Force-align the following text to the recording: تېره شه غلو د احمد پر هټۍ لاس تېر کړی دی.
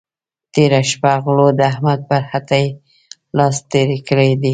تېره 0.53 0.81
شه 0.89 1.13
غلو 1.23 1.47
د 1.57 1.59
احمد 1.71 1.99
پر 2.09 2.21
هټۍ 2.31 2.65
لاس 3.37 3.55
تېر 3.71 3.89
کړی 4.09 4.31
دی. 4.41 4.49